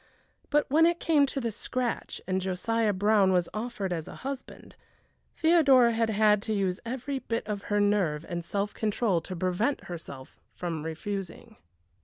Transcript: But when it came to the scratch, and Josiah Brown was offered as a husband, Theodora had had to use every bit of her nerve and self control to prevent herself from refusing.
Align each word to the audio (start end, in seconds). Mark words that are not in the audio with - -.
But 0.49 0.67
when 0.67 0.87
it 0.87 0.99
came 0.99 1.27
to 1.27 1.39
the 1.39 1.51
scratch, 1.51 2.19
and 2.27 2.41
Josiah 2.41 2.91
Brown 2.91 3.31
was 3.33 3.47
offered 3.53 3.93
as 3.93 4.07
a 4.07 4.15
husband, 4.25 4.75
Theodora 5.37 5.91
had 5.91 6.09
had 6.09 6.41
to 6.41 6.53
use 6.53 6.79
every 6.83 7.19
bit 7.19 7.45
of 7.45 7.65
her 7.65 7.79
nerve 7.79 8.25
and 8.27 8.43
self 8.43 8.73
control 8.73 9.21
to 9.21 9.35
prevent 9.35 9.83
herself 9.83 10.41
from 10.55 10.83
refusing. 10.85 11.55